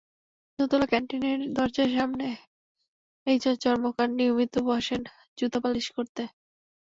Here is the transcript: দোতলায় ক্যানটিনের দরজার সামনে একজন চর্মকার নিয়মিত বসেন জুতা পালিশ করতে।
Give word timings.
দোতলায় 0.59 0.89
ক্যানটিনের 0.91 1.39
দরজার 1.53 1.89
সামনে 1.97 2.27
একজন 3.27 3.55
চর্মকার 3.63 4.07
নিয়মিত 4.17 4.53
বসেন 4.67 5.01
জুতা 5.37 5.59
পালিশ 5.63 5.87
করতে। 5.95 6.21